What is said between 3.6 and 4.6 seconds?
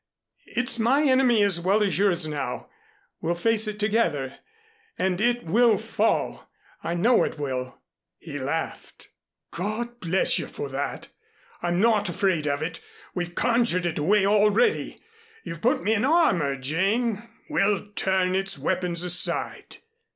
it together